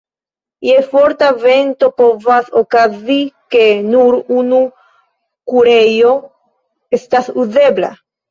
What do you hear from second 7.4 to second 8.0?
uzebla.